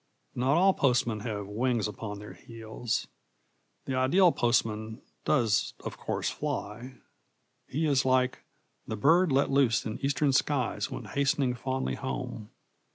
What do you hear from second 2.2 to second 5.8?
heels. The ideal postman does